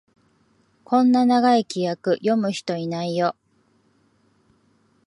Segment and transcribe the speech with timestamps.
[0.83, 3.35] こんな長い規約、読む人いないよ